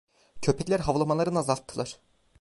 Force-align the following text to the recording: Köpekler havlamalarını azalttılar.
Köpekler 0.41 0.79
havlamalarını 0.79 1.39
azalttılar. 1.39 1.95